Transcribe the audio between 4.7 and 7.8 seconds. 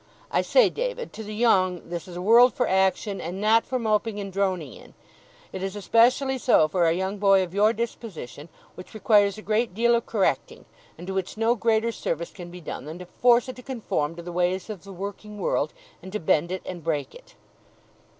in. It is especially so for a young boy of your